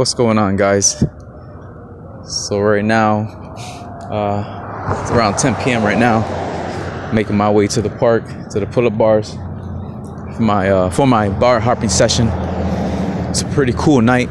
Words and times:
what's 0.00 0.14
going 0.14 0.38
on, 0.38 0.56
guys? 0.56 1.04
So 2.24 2.58
right 2.58 2.82
now, 2.82 3.18
uh, 4.10 5.02
it's 5.02 5.10
around 5.10 5.36
10 5.36 5.62
p.m. 5.62 5.84
right 5.84 5.98
now. 5.98 7.12
Making 7.12 7.36
my 7.36 7.50
way 7.50 7.66
to 7.66 7.82
the 7.82 7.90
park, 7.90 8.24
to 8.52 8.60
the 8.60 8.66
pull-up 8.66 8.96
bars 8.96 9.34
for 9.34 10.38
my 10.40 10.70
uh, 10.70 10.88
for 10.88 11.06
my 11.06 11.28
bar 11.28 11.60
hopping 11.60 11.90
session. 11.90 12.28
It's 13.28 13.42
a 13.42 13.48
pretty 13.48 13.74
cool 13.76 14.00
night. 14.00 14.30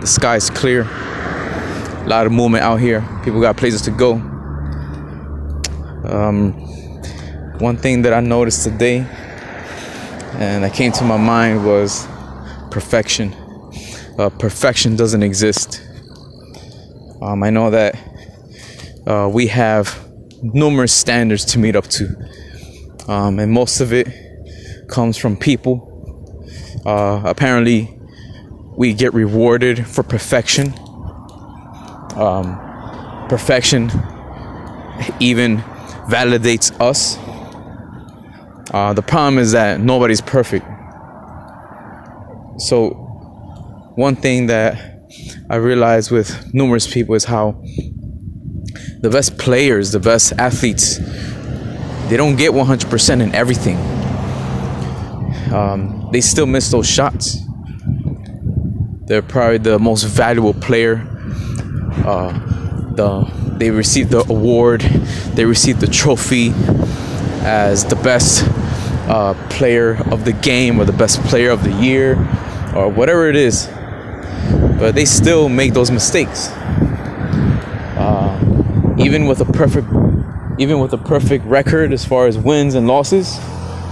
The 0.00 0.06
sky's 0.06 0.50
clear. 0.50 0.82
A 0.82 2.04
lot 2.06 2.24
of 2.24 2.30
movement 2.30 2.62
out 2.62 2.76
here. 2.76 3.00
People 3.24 3.40
got 3.40 3.56
places 3.56 3.82
to 3.82 3.90
go. 3.90 4.12
Um, 6.04 6.52
one 7.58 7.76
thing 7.76 8.02
that 8.02 8.12
I 8.12 8.20
noticed 8.20 8.62
today, 8.62 8.98
and 10.38 10.62
that 10.62 10.74
came 10.74 10.92
to 10.92 11.02
my 11.02 11.16
mind, 11.16 11.66
was 11.66 12.06
perfection. 12.70 13.34
Uh, 14.18 14.30
perfection 14.30 14.94
doesn't 14.94 15.22
exist. 15.22 15.82
Um, 17.20 17.42
I 17.42 17.50
know 17.50 17.70
that 17.70 17.96
uh, 19.06 19.28
we 19.32 19.48
have 19.48 20.08
numerous 20.42 20.92
standards 20.92 21.44
to 21.46 21.58
meet 21.58 21.74
up 21.74 21.86
to, 21.88 22.14
um, 23.08 23.38
and 23.38 23.50
most 23.50 23.80
of 23.80 23.92
it 23.92 24.06
comes 24.88 25.16
from 25.16 25.36
people. 25.36 25.90
Uh, 26.86 27.22
apparently, 27.24 27.98
we 28.76 28.92
get 28.92 29.14
rewarded 29.14 29.86
for 29.86 30.02
perfection. 30.02 30.72
Um, 32.16 32.56
perfection 33.28 33.90
even 35.18 35.58
validates 36.08 36.70
us. 36.80 37.18
Uh, 38.72 38.92
the 38.92 39.02
problem 39.02 39.38
is 39.38 39.52
that 39.52 39.80
nobody's 39.80 40.20
perfect. 40.20 40.66
So, 42.58 43.03
one 43.96 44.16
thing 44.16 44.46
that 44.46 45.06
I 45.48 45.56
realized 45.56 46.10
with 46.10 46.52
numerous 46.52 46.92
people 46.92 47.14
is 47.14 47.24
how 47.24 47.62
the 49.00 49.10
best 49.10 49.38
players, 49.38 49.92
the 49.92 50.00
best 50.00 50.32
athletes, 50.38 50.98
they 52.08 52.16
don't 52.16 52.36
get 52.36 52.52
100% 52.52 53.22
in 53.22 53.34
everything. 53.34 53.76
Um, 55.52 56.08
they 56.12 56.20
still 56.20 56.46
miss 56.46 56.70
those 56.70 56.88
shots. 56.88 57.38
They're 59.06 59.22
probably 59.22 59.58
the 59.58 59.78
most 59.78 60.04
valuable 60.04 60.54
player. 60.54 61.06
Uh, 62.04 62.32
the 62.94 63.30
they 63.58 63.70
received 63.70 64.10
the 64.10 64.24
award, 64.28 64.80
they 64.80 65.44
received 65.44 65.80
the 65.80 65.86
trophy 65.86 66.52
as 67.42 67.84
the 67.84 67.96
best 67.96 68.44
uh, 69.08 69.34
player 69.48 69.96
of 70.10 70.24
the 70.24 70.32
game 70.32 70.80
or 70.80 70.84
the 70.84 70.92
best 70.92 71.20
player 71.22 71.50
of 71.50 71.62
the 71.62 71.72
year 71.72 72.14
or 72.74 72.88
whatever 72.88 73.28
it 73.28 73.36
is. 73.36 73.68
But 74.78 74.94
they 74.94 75.04
still 75.04 75.48
make 75.48 75.72
those 75.72 75.90
mistakes. 75.90 76.48
Uh, 77.96 78.94
even 78.98 79.26
with 79.26 79.40
a 79.40 79.44
perfect, 79.44 79.88
even 80.58 80.80
with 80.80 80.92
a 80.92 80.98
perfect 80.98 81.44
record 81.46 81.92
as 81.92 82.04
far 82.04 82.26
as 82.26 82.36
wins 82.36 82.74
and 82.74 82.86
losses, 82.86 83.38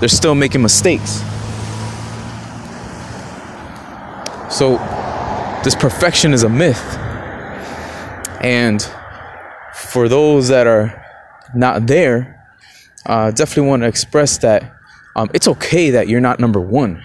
they're 0.00 0.08
still 0.08 0.34
making 0.34 0.62
mistakes. 0.62 1.22
So, 4.50 4.78
this 5.64 5.74
perfection 5.74 6.34
is 6.34 6.42
a 6.42 6.48
myth. 6.48 6.82
And 8.42 8.82
for 9.74 10.08
those 10.08 10.48
that 10.48 10.66
are 10.66 11.04
not 11.54 11.86
there, 11.86 12.42
uh, 13.06 13.30
definitely 13.30 13.68
want 13.68 13.82
to 13.82 13.88
express 13.88 14.38
that 14.38 14.76
um, 15.14 15.30
it's 15.34 15.46
okay 15.46 15.90
that 15.90 16.08
you're 16.08 16.20
not 16.20 16.40
number 16.40 16.60
one. 16.60 17.02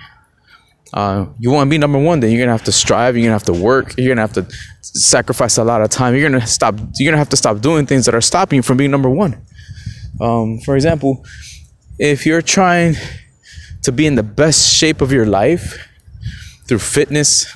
Uh, 0.94 1.28
you 1.38 1.52
want 1.52 1.68
to 1.68 1.70
be 1.70 1.78
number 1.78 2.00
one, 2.00 2.20
then 2.20 2.32
you're 2.32 2.42
gonna 2.42 2.52
have 2.52 2.66
to 2.66 2.72
strive. 2.72 3.16
You're 3.16 3.26
gonna 3.26 3.34
have 3.34 3.44
to 3.44 3.54
work. 3.54 3.96
You're 3.98 4.10
gonna 4.16 4.22
have 4.22 4.34
to 4.34 4.48
sacrifice 4.82 5.58
a 5.58 5.64
lot 5.64 5.82
of 5.82 5.90
time. 5.90 6.16
You're 6.16 6.30
gonna 6.30 6.48
stop. 6.48 6.76
You're 6.98 7.12
gonna 7.12 7.18
have 7.18 7.30
to 7.30 7.38
stop 7.38 7.60
doing 7.60 7.86
things 7.86 8.06
that 8.06 8.16
are 8.16 8.22
stopping 8.22 8.58
you 8.58 8.64
from 8.64 8.78
being 8.78 8.92
number 8.92 9.10
one. 9.10 9.38
Um, 10.20 10.60
for 10.60 10.76
example, 10.76 11.26
if 12.00 12.26
you're 12.26 12.42
trying 12.42 12.96
to 13.84 13.92
be 13.92 14.06
in 14.06 14.16
the 14.16 14.24
best 14.24 14.76
shape 14.76 15.02
of 15.02 15.12
your 15.12 15.26
life 15.26 15.88
through 16.68 16.80
fitness, 16.80 17.54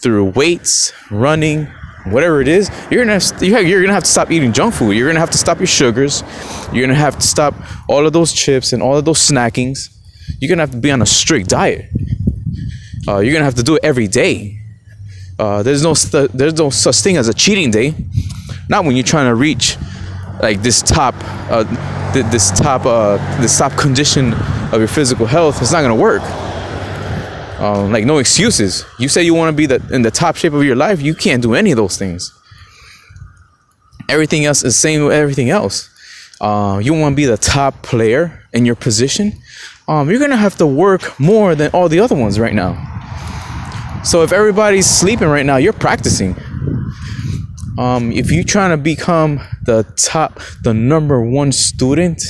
through 0.00 0.30
weights, 0.30 0.92
running, 1.10 1.66
whatever 2.06 2.40
it 2.40 2.48
is, 2.48 2.70
you're 2.90 3.04
gonna 3.04 3.18
have, 3.18 3.42
you're 3.42 3.80
gonna 3.82 3.92
have 3.92 4.04
to 4.04 4.10
stop 4.10 4.30
eating 4.30 4.52
junk 4.52 4.74
food. 4.74 4.92
You're 4.92 5.08
gonna 5.08 5.20
have 5.20 5.30
to 5.30 5.38
stop 5.38 5.58
your 5.58 5.66
sugars. 5.66 6.22
You're 6.72 6.86
gonna 6.86 6.98
have 6.98 7.16
to 7.18 7.26
stop 7.26 7.54
all 7.88 8.06
of 8.06 8.12
those 8.12 8.32
chips 8.32 8.72
and 8.72 8.82
all 8.82 8.96
of 8.96 9.04
those 9.04 9.18
snackings. 9.18 9.88
You're 10.40 10.48
gonna 10.48 10.62
have 10.62 10.72
to 10.72 10.78
be 10.78 10.90
on 10.90 11.02
a 11.02 11.06
strict 11.06 11.48
diet. 11.48 11.86
Uh, 13.06 13.18
you're 13.18 13.32
gonna 13.32 13.44
have 13.44 13.56
to 13.56 13.62
do 13.62 13.76
it 13.76 13.80
every 13.82 14.06
day. 14.06 14.58
Uh, 15.38 15.62
there's 15.62 15.82
no 15.82 15.94
st- 15.94 16.30
there's 16.32 16.54
no 16.54 16.70
such 16.70 17.00
thing 17.00 17.16
as 17.16 17.28
a 17.28 17.34
cheating 17.34 17.70
day. 17.70 17.94
Not 18.68 18.84
when 18.84 18.94
you're 18.94 19.04
trying 19.04 19.26
to 19.26 19.34
reach 19.34 19.76
like 20.40 20.62
this 20.62 20.82
top 20.82 21.14
uh, 21.50 21.64
th- 22.12 22.26
this 22.26 22.50
top 22.52 22.86
uh, 22.86 23.16
this 23.40 23.58
top 23.58 23.72
condition 23.76 24.34
of 24.72 24.78
your 24.78 24.88
physical 24.88 25.26
health. 25.26 25.60
It's 25.60 25.72
not 25.72 25.82
gonna 25.82 25.96
work. 25.96 26.22
Um, 27.60 27.92
like 27.92 28.04
no 28.04 28.18
excuses. 28.18 28.84
You 28.98 29.08
say 29.08 29.22
you 29.22 29.34
want 29.34 29.54
to 29.54 29.56
be 29.56 29.66
the, 29.66 29.80
in 29.94 30.02
the 30.02 30.10
top 30.10 30.34
shape 30.34 30.52
of 30.52 30.64
your 30.64 30.74
life, 30.74 31.00
you 31.00 31.14
can't 31.14 31.40
do 31.40 31.54
any 31.54 31.70
of 31.70 31.76
those 31.76 31.96
things. 31.96 32.32
Everything 34.08 34.44
else 34.44 34.64
is 34.64 34.76
same 34.76 35.04
with 35.04 35.12
everything 35.12 35.48
else. 35.48 35.88
Uh, 36.40 36.80
you 36.82 36.92
want 36.92 37.12
to 37.12 37.16
be 37.16 37.24
the 37.24 37.36
top 37.36 37.82
player 37.82 38.42
in 38.52 38.64
your 38.66 38.74
position. 38.74 39.32
Um, 39.92 40.08
you're 40.08 40.18
gonna 40.18 40.38
have 40.38 40.56
to 40.56 40.66
work 40.66 41.20
more 41.20 41.54
than 41.54 41.70
all 41.72 41.86
the 41.86 42.00
other 42.00 42.14
ones 42.14 42.40
right 42.40 42.54
now. 42.54 42.72
So 44.04 44.22
if 44.22 44.32
everybody's 44.32 44.88
sleeping 44.88 45.28
right 45.28 45.44
now, 45.44 45.58
you're 45.58 45.74
practicing. 45.74 46.34
Um, 47.76 48.10
if 48.10 48.32
you're 48.32 48.42
trying 48.42 48.70
to 48.70 48.78
become 48.78 49.42
the 49.62 49.84
top, 49.96 50.40
the 50.62 50.72
number 50.72 51.20
one 51.20 51.52
student 51.52 52.22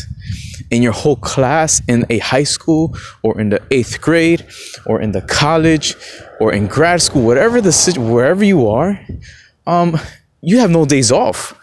in 0.73 0.83
your 0.83 0.91
whole 0.91 1.15
class 1.15 1.81
in 1.87 2.05
a 2.11 2.19
high 2.19 2.43
school 2.43 2.97
or 3.23 3.41
in 3.41 3.51
the 3.51 3.63
eighth 3.71 4.01
grade 4.01 4.45
or 4.85 5.01
in 5.01 5.13
the 5.13 5.21
college 5.21 5.95
or 6.41 6.53
in 6.53 6.67
grad 6.67 7.01
school, 7.01 7.25
whatever 7.25 7.61
the 7.61 7.73
wherever 7.97 8.43
you 8.43 8.67
are, 8.67 8.99
um, 9.69 10.01
you 10.41 10.59
have 10.59 10.71
no 10.73 10.85
days 10.85 11.13
off. 11.13 11.57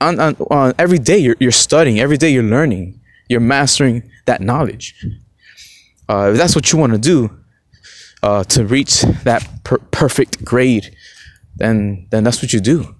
On, 0.00 0.20
on, 0.20 0.36
on 0.48 0.74
every 0.78 1.00
day 1.00 1.18
you're, 1.18 1.36
you're 1.40 1.50
studying, 1.50 1.98
every 1.98 2.16
day 2.16 2.30
you're 2.30 2.44
learning, 2.44 2.99
you're 3.30 3.40
mastering 3.40 4.02
that 4.26 4.42
knowledge. 4.42 4.94
Uh, 6.08 6.30
if 6.32 6.36
that's 6.36 6.54
what 6.54 6.70
you 6.72 6.78
want 6.78 6.92
to 6.92 6.98
do 6.98 7.30
uh, 8.22 8.44
to 8.44 8.66
reach 8.66 9.00
that 9.24 9.48
per- 9.64 9.78
perfect 9.90 10.44
grade, 10.44 10.94
then 11.56 12.06
then 12.10 12.24
that's 12.24 12.42
what 12.42 12.52
you 12.52 12.60
do. 12.60 12.94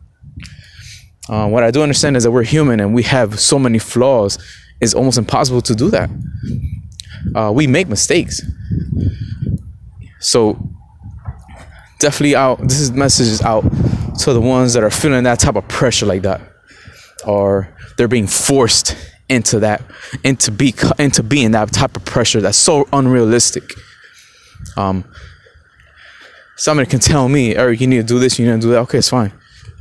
Uh, 1.29 1.47
what 1.49 1.63
I 1.63 1.71
do 1.71 1.83
understand 1.83 2.17
is 2.17 2.23
that 2.23 2.31
we're 2.31 2.45
human 2.45 2.81
and 2.81 2.95
we 2.95 3.03
have 3.03 3.39
so 3.39 3.59
many 3.59 3.79
flaws 3.79 4.39
it's 4.81 4.95
almost 4.95 5.19
impossible 5.19 5.61
to 5.63 5.75
do 5.75 5.91
that. 5.91 6.11
Uh, 7.35 7.53
we 7.55 7.67
make 7.67 7.89
mistakes. 7.89 8.41
So 10.21 10.59
definitely 11.99 12.35
out. 12.35 12.61
This 12.61 12.81
is 12.81 12.93
messages 12.93 13.43
out 13.43 13.63
to 14.21 14.33
the 14.33 14.41
ones 14.41 14.73
that 14.73 14.83
are 14.83 14.91
feeling 14.91 15.25
that 15.25 15.39
type 15.39 15.57
of 15.57 15.69
pressure 15.69 16.07
like 16.07 16.23
that, 16.23 16.41
or 17.27 17.75
they're 17.97 18.09
being 18.09 18.27
forced 18.27 18.97
into 19.31 19.61
that, 19.61 19.83
into 20.25 20.51
be 20.51 20.75
into 20.99 21.23
being 21.23 21.53
that 21.53 21.73
type 21.73 21.97
of 21.97 22.05
pressure 22.05 22.41
that's 22.41 22.59
so 22.59 22.87
unrealistic. 22.93 23.73
Um, 24.77 25.05
somebody 26.57 26.91
can 26.91 27.01
tell 27.01 27.29
me, 27.29 27.57
Erick, 27.57 27.81
you 27.81 27.87
need 27.87 27.99
to 27.99 28.03
do 28.03 28.19
this, 28.19 28.39
you 28.39 28.47
need 28.47 28.61
to 28.61 28.67
do 28.67 28.71
that. 28.73 28.81
Okay, 28.81 28.99
it's 28.99 29.09
fine. 29.09 29.33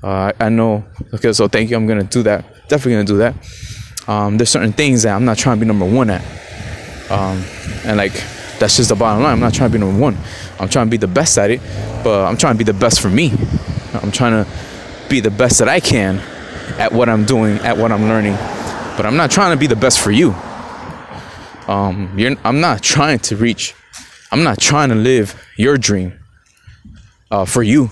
Uh, 0.02 0.32
I, 0.40 0.46
I 0.46 0.50
know. 0.50 0.86
Okay, 1.14 1.34
so 1.34 1.48
thank 1.48 1.70
you. 1.70 1.76
I'm 1.76 1.88
gonna 1.88 2.04
do 2.04 2.24
that. 2.24 2.46
Definitely 2.70 2.94
gonna 2.94 3.04
do 3.06 3.18
that. 3.18 3.36
Um, 4.08 4.38
there's 4.38 4.50
certain 4.50 4.72
things 4.72 5.04
that 5.04 5.16
I'm 5.16 5.26
not 5.26 5.38
trying 5.38 5.58
to 5.58 5.60
be 5.60 5.68
number 5.68 5.86
one 5.86 6.10
at. 6.10 6.22
Um, 7.12 7.44
and 7.86 7.98
like, 7.98 8.14
that's 8.60 8.78
just 8.78 8.90
the 8.90 8.96
bottom 8.96 9.24
line. 9.24 9.34
I'm 9.34 9.40
not 9.40 9.54
trying 9.54 9.72
to 9.72 9.78
be 9.78 9.84
number 9.84 10.00
one. 10.00 10.18
I'm 10.60 10.70
trying 10.70 10.88
to 10.88 10.92
be 10.92 10.98
the 10.98 11.08
best 11.08 11.38
at 11.38 11.50
it, 11.50 11.60
but 12.04 12.26
I'm 12.26 12.38
trying 12.38 12.54
to 12.54 12.58
be 12.58 12.64
the 12.64 12.78
best 12.78 13.02
for 13.02 13.10
me. 13.10 13.32
I'm 13.94 14.12
trying 14.12 14.44
to 14.44 14.52
be 15.10 15.20
the 15.20 15.32
best 15.32 15.60
that 15.60 15.68
I 15.68 15.80
can 15.80 16.20
at 16.80 16.92
what 16.92 17.10
I'm 17.10 17.26
doing, 17.26 17.58
at 17.60 17.78
what 17.78 17.92
I'm 17.92 18.04
learning. 18.04 18.38
But 19.00 19.06
I'm 19.06 19.16
not 19.16 19.32
trying 19.32 19.56
to 19.56 19.58
be 19.58 19.66
the 19.66 19.78
best 19.78 20.02
for 20.02 20.12
you. 20.12 20.32
Um, 21.70 22.18
I'm 22.44 22.60
not 22.60 22.84
trying 22.84 23.20
to 23.20 23.38
reach, 23.38 23.74
I'm 24.30 24.44
not 24.44 24.60
trying 24.60 24.90
to 24.90 24.96
live 24.96 25.42
your 25.56 25.78
dream 25.78 26.20
uh, 27.32 27.46
for 27.46 27.64
you. 27.64 27.92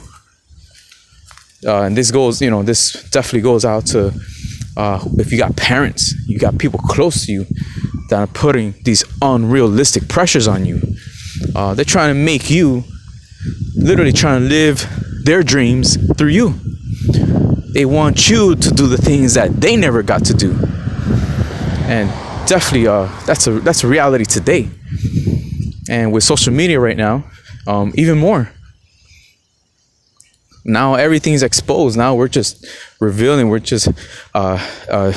Uh, 1.65 1.83
and 1.83 1.95
this 1.95 2.11
goes, 2.11 2.41
you 2.41 2.51
know, 2.51 2.61
this 2.61 3.09
definitely 3.09 3.39
goes 3.39 3.63
out 3.63 3.85
to 3.85 4.13
uh, 4.75 5.01
if 5.17 5.31
you 5.31 5.37
got 5.37 5.55
parents, 5.55 6.13
you 6.27 6.37
got 6.37 6.57
people 6.57 6.77
close 6.77 7.25
to 7.27 7.31
you 7.31 7.45
that 8.09 8.19
are 8.19 8.27
putting 8.27 8.73
these 8.83 9.05
unrealistic 9.21 10.09
pressures 10.09 10.45
on 10.45 10.65
you. 10.65 10.81
Uh, 11.55 11.73
they're 11.73 11.85
trying 11.85 12.13
to 12.13 12.19
make 12.19 12.49
you 12.49 12.83
literally 13.75 14.11
trying 14.11 14.41
to 14.41 14.47
live 14.49 14.85
their 15.23 15.41
dreams 15.41 15.95
through 16.17 16.31
you. 16.31 16.53
They 17.71 17.85
want 17.85 18.29
you 18.29 18.57
to 18.57 18.69
do 18.71 18.87
the 18.87 18.97
things 18.97 19.35
that 19.35 19.61
they 19.61 19.77
never 19.77 20.03
got 20.03 20.25
to 20.25 20.33
do. 20.33 20.67
And 21.87 22.09
definitely, 22.47 22.87
uh, 22.87 23.07
that's 23.25 23.47
a 23.47 23.59
that's 23.59 23.83
a 23.83 23.87
reality 23.87 24.25
today. 24.25 24.69
And 25.89 26.11
with 26.11 26.23
social 26.23 26.53
media 26.53 26.79
right 26.79 26.97
now, 26.97 27.23
um, 27.65 27.91
even 27.95 28.17
more. 28.17 28.49
now 30.65 30.95
everything's 30.95 31.43
exposed. 31.43 31.97
Now 31.97 32.15
we're 32.15 32.27
just 32.27 32.65
revealing. 32.99 33.49
We're 33.49 33.59
just 33.59 33.87
uh, 34.33 34.59
uh, 34.89 35.13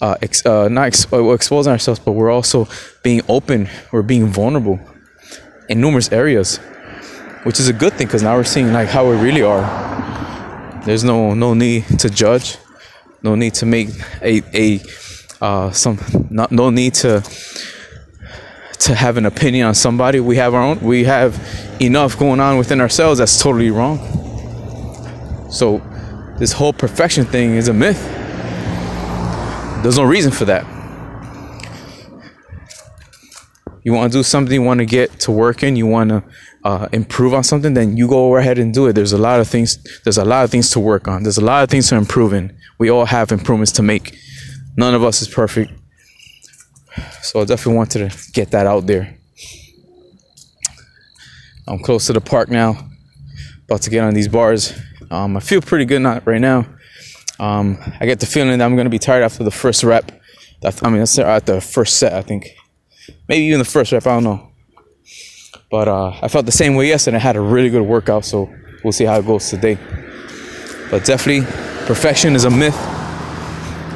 uh, 0.00 0.16
ex- 0.22 0.44
uh, 0.46 0.68
not 0.68 0.86
ex- 0.88 1.12
uh, 1.12 1.30
exposing 1.30 1.72
ourselves, 1.72 2.00
but 2.00 2.12
we're 2.12 2.30
also 2.30 2.68
being 3.02 3.22
open. 3.28 3.68
We're 3.92 4.02
being 4.02 4.26
vulnerable 4.26 4.80
in 5.68 5.80
numerous 5.80 6.12
areas, 6.12 6.58
which 7.44 7.58
is 7.60 7.68
a 7.68 7.72
good 7.72 7.94
thing 7.94 8.06
because 8.06 8.22
now 8.22 8.36
we're 8.36 8.44
seeing 8.44 8.72
like 8.72 8.88
how 8.88 9.08
we 9.08 9.16
really 9.16 9.42
are. 9.42 9.64
There's 10.84 11.04
no 11.04 11.34
no 11.34 11.54
need 11.54 11.84
to 12.00 12.10
judge, 12.10 12.58
no 13.22 13.34
need 13.34 13.54
to 13.54 13.66
make 13.66 13.88
a 14.22 14.42
a 14.54 14.80
uh, 15.40 15.70
some 15.70 15.98
not 16.30 16.52
no 16.52 16.70
need 16.70 16.94
to 16.94 17.22
to 18.80 18.94
have 18.94 19.16
an 19.16 19.26
opinion 19.26 19.66
on 19.66 19.74
somebody. 19.74 20.20
We 20.20 20.36
have 20.36 20.54
our 20.54 20.62
own. 20.62 20.80
We 20.80 21.04
have 21.04 21.38
enough 21.80 22.18
going 22.18 22.40
on 22.40 22.58
within 22.58 22.80
ourselves 22.80 23.18
that's 23.18 23.42
totally 23.42 23.70
wrong. 23.70 23.98
So 25.50 25.78
this 26.38 26.52
whole 26.52 26.72
perfection 26.72 27.24
thing 27.24 27.56
is 27.56 27.68
a 27.68 27.74
myth. 27.74 28.00
There's 29.82 29.98
no 29.98 30.04
reason 30.04 30.32
for 30.32 30.44
that. 30.44 30.64
You 33.84 33.94
want 33.94 34.12
to 34.12 34.18
do 34.18 34.22
something, 34.22 34.52
you 34.52 34.62
want 34.62 34.80
to 34.80 34.86
get 34.86 35.18
to 35.20 35.30
work 35.30 35.56
working, 35.56 35.76
you 35.76 35.86
want 35.86 36.10
to 36.10 36.22
uh, 36.62 36.88
improve 36.92 37.32
on 37.32 37.42
something, 37.42 37.72
then 37.72 37.96
you 37.96 38.06
go 38.06 38.36
ahead 38.36 38.58
and 38.58 38.74
do 38.74 38.86
it. 38.86 38.92
There's 38.92 39.14
a 39.14 39.18
lot 39.18 39.40
of 39.40 39.48
things. 39.48 39.78
There's 40.02 40.18
a 40.18 40.24
lot 40.24 40.44
of 40.44 40.50
things 40.50 40.70
to 40.72 40.80
work 40.80 41.08
on. 41.08 41.22
There's 41.22 41.38
a 41.38 41.44
lot 41.44 41.62
of 41.62 41.70
things 41.70 41.88
to 41.88 41.96
improve 41.96 42.32
in. 42.34 42.54
We 42.78 42.90
all 42.90 43.06
have 43.06 43.32
improvements 43.32 43.72
to 43.72 43.82
make. 43.82 44.14
None 44.78 44.94
of 44.94 45.02
us 45.02 45.20
is 45.22 45.28
perfect. 45.28 45.72
So 47.22 47.40
I 47.40 47.44
definitely 47.44 47.78
wanted 47.78 48.12
to 48.12 48.32
get 48.32 48.52
that 48.52 48.64
out 48.64 48.86
there. 48.86 49.18
I'm 51.66 51.80
close 51.80 52.06
to 52.06 52.12
the 52.12 52.20
park 52.20 52.48
now. 52.48 52.88
About 53.64 53.82
to 53.82 53.90
get 53.90 54.04
on 54.04 54.14
these 54.14 54.28
bars. 54.28 54.72
Um, 55.10 55.36
I 55.36 55.40
feel 55.40 55.60
pretty 55.60 55.84
good 55.84 56.00
not 56.00 56.24
right 56.28 56.40
now. 56.40 56.64
Um, 57.40 57.76
I 57.98 58.06
get 58.06 58.20
the 58.20 58.26
feeling 58.26 58.56
that 58.56 58.64
I'm 58.64 58.76
gonna 58.76 58.88
be 58.88 59.00
tired 59.00 59.24
after 59.24 59.42
the 59.42 59.50
first 59.50 59.82
rep. 59.82 60.12
I 60.64 60.90
mean, 60.90 61.02
at 61.02 61.46
the 61.46 61.60
first 61.60 61.96
set, 61.96 62.12
I 62.12 62.22
think. 62.22 62.48
Maybe 63.28 63.46
even 63.46 63.58
the 63.58 63.64
first 63.64 63.90
rep. 63.90 64.06
I 64.06 64.10
don't 64.10 64.24
know. 64.24 64.52
But 65.72 65.88
uh, 65.88 66.12
I 66.22 66.28
felt 66.28 66.46
the 66.46 66.52
same 66.52 66.76
way 66.76 66.86
yesterday. 66.86 67.16
I 67.16 67.20
had 67.20 67.34
a 67.34 67.40
really 67.40 67.68
good 67.68 67.82
workout, 67.82 68.24
so 68.24 68.48
we'll 68.84 68.92
see 68.92 69.06
how 69.06 69.18
it 69.18 69.26
goes 69.26 69.50
today. 69.50 69.76
But 70.88 71.04
definitely, 71.04 71.46
perfection 71.86 72.36
is 72.36 72.44
a 72.44 72.50
myth. 72.50 72.97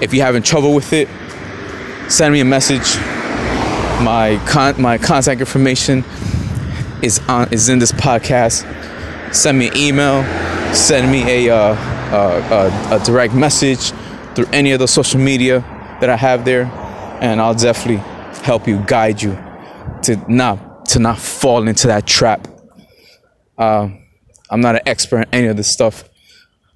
If 0.02 0.12
you're 0.12 0.26
having 0.26 0.42
trouble 0.42 0.74
with 0.74 0.92
it, 0.92 1.08
send 2.10 2.32
me 2.32 2.40
a 2.40 2.44
message. 2.44 2.96
My 4.02 4.42
con- 4.48 4.82
my 4.82 4.98
contact 4.98 5.40
information 5.40 6.04
is 7.02 7.20
on 7.28 7.52
is 7.52 7.68
in 7.68 7.78
this 7.78 7.92
podcast. 7.92 8.66
Send 9.32 9.60
me 9.60 9.68
an 9.68 9.76
email. 9.76 10.24
Send 10.74 11.10
me 11.12 11.46
a 11.46 11.54
uh, 11.54 11.74
uh, 11.76 12.90
a, 12.90 12.96
a 12.96 13.04
direct 13.04 13.32
message 13.32 13.92
through 14.34 14.46
any 14.52 14.72
of 14.72 14.80
the 14.80 14.88
social 14.88 15.20
media 15.20 15.60
that 16.00 16.10
I 16.10 16.16
have 16.16 16.44
there, 16.44 16.64
and 17.20 17.40
I'll 17.40 17.54
definitely 17.54 18.02
help 18.42 18.66
you, 18.66 18.82
guide 18.88 19.22
you 19.22 19.38
to 20.02 20.16
not 20.26 20.84
to 20.86 20.98
not 20.98 21.16
fall 21.16 21.68
into 21.68 21.86
that 21.86 22.06
trap. 22.08 22.48
Uh, 23.56 23.88
I'm 24.50 24.60
not 24.60 24.74
an 24.74 24.82
expert 24.84 25.18
in 25.18 25.26
any 25.32 25.46
of 25.46 25.56
this 25.56 25.70
stuff. 25.70 26.02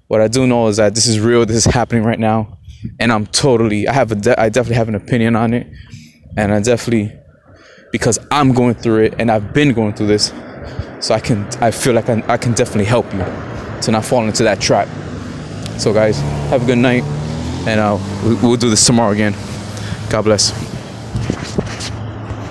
What 0.07 0.21
I 0.21 0.29
do 0.29 0.47
know 0.47 0.67
is 0.67 0.77
that 0.77 0.95
this 0.95 1.07
is 1.07 1.19
real. 1.19 1.45
This 1.45 1.57
is 1.57 1.65
happening 1.65 2.03
right 2.03 2.19
now, 2.19 2.56
and 2.99 3.11
I'm 3.11 3.25
totally. 3.27 3.87
I 3.87 3.93
have 3.93 4.11
a. 4.11 4.15
De- 4.15 4.39
I 4.39 4.49
definitely 4.49 4.75
have 4.75 4.89
an 4.89 4.95
opinion 4.95 5.35
on 5.35 5.53
it, 5.53 5.67
and 6.35 6.53
I 6.53 6.59
definitely 6.61 7.17
because 7.91 8.19
I'm 8.31 8.53
going 8.53 8.75
through 8.75 9.05
it 9.05 9.15
and 9.17 9.31
I've 9.31 9.53
been 9.53 9.73
going 9.73 9.93
through 9.93 10.07
this, 10.07 10.33
so 10.99 11.13
I 11.13 11.19
can. 11.19 11.47
I 11.61 11.71
feel 11.71 11.93
like 11.93 12.09
I, 12.09 12.23
I 12.27 12.37
can 12.37 12.53
definitely 12.53 12.85
help 12.85 13.11
you 13.13 13.25
to 13.81 13.91
not 13.91 14.05
fall 14.05 14.25
into 14.25 14.43
that 14.43 14.59
trap. 14.59 14.87
So, 15.79 15.93
guys, 15.93 16.19
have 16.49 16.63
a 16.63 16.65
good 16.65 16.79
night, 16.79 17.03
and 17.67 17.79
uh, 17.79 17.97
we'll 18.41 18.57
do 18.57 18.69
this 18.69 18.85
tomorrow 18.85 19.11
again. 19.11 19.33
God 20.09 20.23
bless. 20.23 20.76